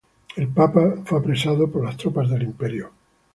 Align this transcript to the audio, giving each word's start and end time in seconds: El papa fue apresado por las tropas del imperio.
El 0.35 0.47
papa 0.47 0.95
fue 1.05 1.19
apresado 1.19 1.71
por 1.71 1.85
las 1.85 1.95
tropas 1.95 2.27
del 2.31 2.41
imperio. 2.41 2.89